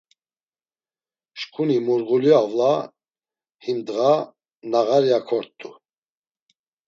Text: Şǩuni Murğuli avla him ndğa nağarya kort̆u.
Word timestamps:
Şǩuni 1.39 1.77
Murğuli 1.85 2.31
avla 2.41 2.73
him 3.63 3.77
ndğa 3.81 4.13
nağarya 4.71 5.19
kort̆u. 5.27 5.69